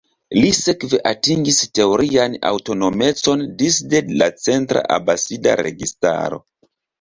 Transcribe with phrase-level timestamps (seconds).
[0.35, 6.43] Li sekve atingis teorian aŭtonomecon disde la centra Abasida registaro.